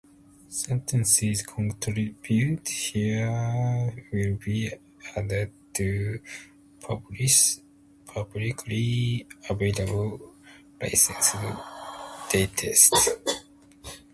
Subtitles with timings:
[0.49, 4.71] Sentences contributed here will be
[5.15, 6.19] added to
[6.89, 6.97] a
[8.11, 10.33] publicly available
[10.81, 11.33] licensed
[12.31, 13.09] dataset.